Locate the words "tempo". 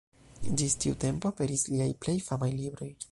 1.03-1.31